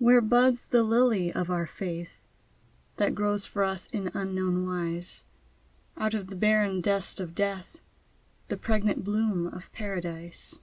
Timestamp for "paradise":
9.70-10.58